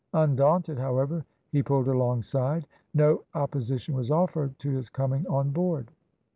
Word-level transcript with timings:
Undaunted, 0.15 0.79
however, 0.79 1.23
he 1.51 1.61
pulled 1.61 1.87
alongside. 1.87 2.65
No 2.95 3.23
opposition 3.35 3.93
was 3.93 4.09
offered 4.09 4.57
to 4.57 4.71
his 4.71 4.89
coming 4.89 5.27
on 5.27 5.51
board. 5.51 5.91